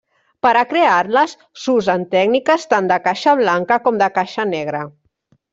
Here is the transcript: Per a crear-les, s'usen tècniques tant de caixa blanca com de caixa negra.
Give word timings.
Per 0.45 0.51
a 0.61 0.61
crear-les, 0.71 1.35
s'usen 1.65 2.07
tècniques 2.17 2.67
tant 2.73 2.91
de 2.95 2.99
caixa 3.09 3.37
blanca 3.45 3.81
com 3.89 4.03
de 4.07 4.11
caixa 4.21 4.51
negra. 4.59 4.83